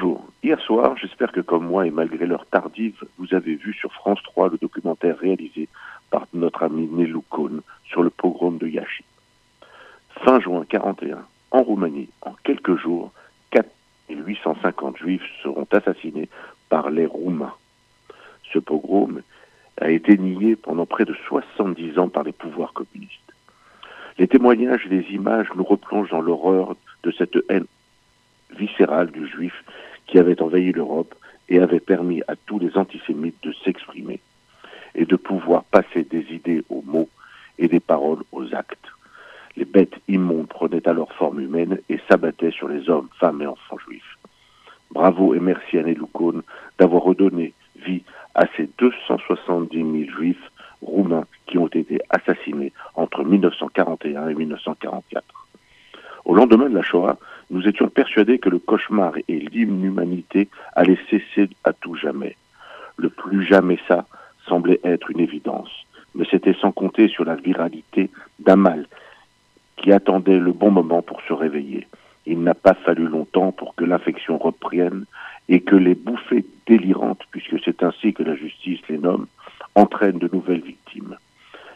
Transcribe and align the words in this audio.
Bonjour. 0.00 0.24
Hier 0.42 0.58
soir, 0.60 0.96
j'espère 0.96 1.30
que 1.30 1.40
comme 1.40 1.66
moi 1.66 1.86
et 1.86 1.90
malgré 1.90 2.24
l'heure 2.24 2.46
tardive, 2.46 3.04
vous 3.18 3.34
avez 3.34 3.54
vu 3.54 3.74
sur 3.74 3.92
France 3.92 4.20
3 4.22 4.48
le 4.48 4.56
documentaire 4.56 5.18
réalisé 5.18 5.68
par 6.10 6.26
notre 6.32 6.62
ami 6.62 6.88
Nelou 6.90 7.22
Kohn 7.28 7.60
sur 7.84 8.02
le 8.02 8.08
pogrom 8.08 8.56
de 8.56 8.66
Yashi. 8.66 9.04
Fin 10.24 10.40
juin 10.40 10.64
41, 10.66 11.18
en 11.50 11.62
Roumanie, 11.62 12.08
en 12.22 12.32
quelques 12.44 12.76
jours, 12.76 13.12
4850 13.50 14.96
juifs 14.96 15.28
seront 15.42 15.66
assassinés 15.70 16.30
par 16.70 16.88
les 16.88 17.04
Roumains. 17.04 17.54
Ce 18.54 18.58
pogrom 18.58 19.20
a 19.78 19.90
été 19.90 20.16
nié 20.16 20.56
pendant 20.56 20.86
près 20.86 21.04
de 21.04 21.14
70 21.28 21.98
ans 21.98 22.08
par 22.08 22.22
les 22.22 22.32
pouvoirs 22.32 22.72
communistes. 22.72 23.34
Les 24.16 24.28
témoignages 24.28 24.86
et 24.86 25.00
les 25.00 25.10
images 25.10 25.48
nous 25.56 25.64
replongent 25.64 26.10
dans 26.10 26.22
l'horreur 26.22 26.74
de 27.02 27.10
cette 27.10 27.36
haine 27.50 27.66
viscérale 28.56 29.10
du 29.10 29.26
juif 29.28 29.52
qui 30.10 30.18
avait 30.18 30.42
envahi 30.42 30.72
l'Europe 30.72 31.14
et 31.48 31.60
avait 31.60 31.80
permis 31.80 32.22
à 32.26 32.34
tous 32.34 32.58
les 32.58 32.76
antisémites 32.76 33.42
de 33.42 33.52
s'exprimer 33.64 34.20
et 34.94 35.04
de 35.04 35.16
pouvoir 35.16 35.64
passer 35.64 36.02
des 36.02 36.26
idées 36.32 36.64
aux 36.68 36.82
mots 36.82 37.08
et 37.58 37.68
des 37.68 37.80
paroles 37.80 38.22
aux 38.32 38.54
actes. 38.54 38.88
Les 39.56 39.64
bêtes 39.64 40.00
immondes 40.08 40.48
prenaient 40.48 40.88
alors 40.88 41.12
forme 41.12 41.40
humaine 41.40 41.78
et 41.88 42.00
s'abattaient 42.08 42.50
sur 42.50 42.68
les 42.68 42.88
hommes, 42.90 43.08
femmes 43.18 43.42
et 43.42 43.46
enfants 43.46 43.78
juifs. 43.78 44.18
Bravo 44.90 45.34
et 45.34 45.40
merci 45.40 45.78
à 45.78 45.82
Néloukoun 45.82 46.42
d'avoir 46.78 47.02
redonné 47.02 47.52
vie 47.76 48.02
à 48.34 48.46
ces 48.56 48.68
270 48.78 49.76
000 49.76 50.10
juifs 50.16 50.50
roumains 50.82 51.26
qui 51.46 51.58
ont 51.58 51.68
été 51.68 52.00
assassinés 52.10 52.72
entre 52.94 53.24
1941 53.24 54.28
et 54.28 54.34
1944. 54.34 55.24
Lendemain 56.40 56.70
de 56.70 56.74
la 56.74 56.82
Shoah, 56.82 57.18
nous 57.50 57.68
étions 57.68 57.90
persuadés 57.90 58.38
que 58.38 58.48
le 58.48 58.58
cauchemar 58.58 59.12
et 59.28 59.40
l'inhumanité 59.40 60.48
allaient 60.74 60.96
cesser 61.10 61.50
à 61.64 61.74
tout 61.74 61.96
jamais. 61.96 62.34
Le 62.96 63.10
plus 63.10 63.44
jamais 63.44 63.78
ça 63.86 64.06
semblait 64.48 64.80
être 64.82 65.10
une 65.10 65.20
évidence, 65.20 65.68
mais 66.14 66.24
c'était 66.30 66.54
sans 66.54 66.72
compter 66.72 67.08
sur 67.08 67.26
la 67.26 67.34
viralité 67.34 68.08
d'un 68.38 68.56
mal 68.56 68.86
qui 69.76 69.92
attendait 69.92 70.38
le 70.38 70.52
bon 70.52 70.70
moment 70.70 71.02
pour 71.02 71.20
se 71.28 71.34
réveiller. 71.34 71.86
Il 72.24 72.42
n'a 72.42 72.54
pas 72.54 72.72
fallu 72.72 73.06
longtemps 73.06 73.52
pour 73.52 73.74
que 73.74 73.84
l'infection 73.84 74.38
reprenne 74.38 75.04
et 75.50 75.60
que 75.60 75.76
les 75.76 75.94
bouffées 75.94 76.46
délirantes, 76.66 77.20
puisque 77.32 77.62
c'est 77.62 77.82
ainsi 77.82 78.14
que 78.14 78.22
la 78.22 78.34
justice 78.34 78.80
les 78.88 78.96
nomme, 78.96 79.26
entraînent 79.74 80.18
de 80.18 80.30
nouvelles 80.32 80.62
victimes. 80.62 81.18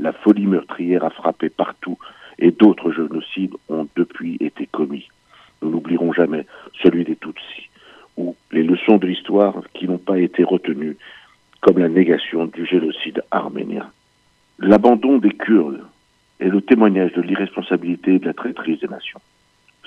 La 0.00 0.12
folie 0.12 0.48
meurtrière 0.48 1.04
a 1.04 1.10
frappé 1.10 1.48
partout 1.48 1.96
et 2.38 2.50
d'autres 2.50 2.92
génocides 2.92 3.54
ont 3.68 3.88
depuis 3.96 4.36
été 4.40 4.66
commis. 4.66 5.08
Nous 5.62 5.70
n'oublierons 5.70 6.12
jamais 6.12 6.46
celui 6.82 7.04
des 7.04 7.16
Tutsis, 7.16 7.68
ou 8.16 8.36
les 8.52 8.62
leçons 8.62 8.96
de 8.96 9.06
l'histoire 9.06 9.54
qui 9.74 9.88
n'ont 9.88 9.98
pas 9.98 10.18
été 10.18 10.44
retenues, 10.44 10.96
comme 11.60 11.78
la 11.78 11.88
négation 11.88 12.46
du 12.46 12.64
génocide 12.64 13.22
arménien. 13.30 13.90
L'abandon 14.58 15.18
des 15.18 15.30
Kurdes 15.30 15.82
est 16.40 16.48
le 16.48 16.60
témoignage 16.60 17.12
de 17.12 17.22
l'irresponsabilité 17.22 18.14
et 18.14 18.18
de 18.18 18.26
la 18.26 18.34
traîtrise 18.34 18.80
des 18.80 18.88
nations. 18.88 19.20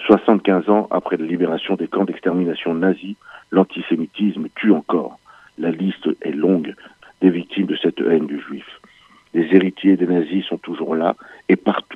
75 0.06 0.70
ans 0.70 0.88
après 0.92 1.18
la 1.18 1.26
libération 1.26 1.76
des 1.76 1.88
camps 1.88 2.06
d'extermination 2.06 2.74
nazis, 2.74 3.16
l'antisémitisme 3.52 4.48
tue 4.56 4.72
encore. 4.72 5.20
La 5.58 5.72
liste 5.72 6.10
est 6.22 6.32
longue 6.32 6.76
des 7.22 7.30
victimes 7.30 7.68
de 7.68 7.78
cette 7.78 8.02
haine 8.02 8.26
du 8.26 8.40
juif. 8.40 8.66
Les 9.34 9.48
héritiers 9.56 9.96
des 9.96 10.08
nazis 10.08 10.46
sont 10.46 10.58
toujours 10.58 10.96
là 10.96 11.16
et 11.48 11.56
partout. 11.56 11.91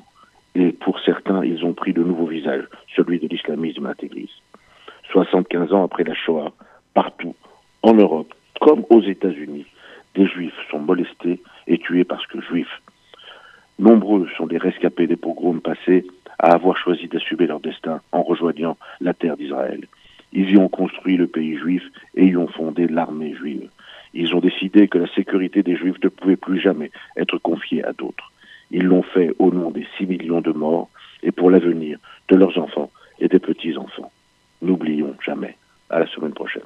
De 1.94 2.04
nouveaux 2.04 2.28
visages, 2.28 2.66
celui 2.96 3.20
de 3.20 3.28
l'islamisme 3.28 3.86
intégriste. 3.86 4.42
75 5.12 5.74
ans 5.74 5.84
après 5.84 6.04
la 6.04 6.14
Shoah, 6.14 6.52
partout, 6.94 7.36
en 7.84 7.94
Europe, 7.94 8.34
comme 8.60 8.86
aux 8.90 9.02
États-Unis, 9.02 9.66
des 10.16 10.28
juifs 10.28 10.58
sont 10.72 10.80
molestés 10.80 11.42
et 11.68 11.78
tués 11.78 12.04
parce 12.04 12.26
que 12.28 12.42
juifs. 12.42 12.82
Nombreux 13.78 14.28
sont 14.38 14.48
les 14.48 14.58
rescapés 14.58 15.08
des 15.08 15.18
pogroms 15.18 15.60
passés 15.60 16.06
à 16.40 16.54
avoir 16.54 16.78
choisi 16.78 17.08
d'assumer 17.08 17.48
leur 17.48 17.60
destin 17.60 18.02
en 18.12 18.24
rejoignant 18.24 18.78
la 19.02 19.14
terre 19.14 19.38
d'Israël. 19.38 19.86
Ils 20.34 20.52
y 20.52 20.58
ont 20.58 20.70
construit 20.70 21.18
le 21.18 21.28
pays 21.28 21.58
juif 21.58 21.84
et 22.16 22.26
y 22.26 22.38
ont 22.38 22.48
fondé 22.48 22.88
l'armée 22.88 23.34
juive. 23.36 23.70
Ils 24.14 24.34
ont 24.34 24.40
décidé 24.40 24.88
que 24.88 24.98
la 24.98 25.14
sécurité 25.14 25.62
des 25.64 25.76
juifs 25.76 26.02
ne 26.02 26.10
pouvait 26.10 26.38
plus 26.38 26.60
jamais 26.60 26.92
être 27.18 27.38
confiée 27.38 27.84
à 27.84 27.92
d'autres. 27.92 28.32
Ils 28.72 28.84
l'ont 28.84 29.04
fait 29.04 29.32
au 29.40 29.52
nom 29.52 29.72
des 29.72 29.86
six 29.98 30.06
millions 30.06 30.42
de 30.42 30.52
morts 30.52 30.90
et 31.24 31.32
pour 31.32 31.50
l'avenir 31.50 31.98
de 32.30 32.36
leurs 32.36 32.58
enfants 32.58 32.92
et 33.20 33.28
des 33.28 33.40
petits-enfants. 33.40 34.12
N'oublions 34.62 35.16
jamais. 35.24 35.58
À 35.90 36.00
la 36.00 36.08
semaine 36.08 36.34
prochaine. 36.34 36.64